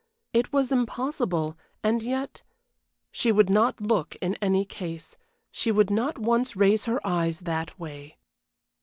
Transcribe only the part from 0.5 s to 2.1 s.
was impossible and